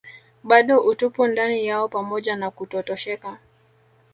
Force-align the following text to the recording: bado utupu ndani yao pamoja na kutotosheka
bado 0.43 0.79
utupu 0.83 1.27
ndani 1.27 1.67
yao 1.67 1.87
pamoja 1.89 2.35
na 2.35 2.51
kutotosheka 2.51 3.37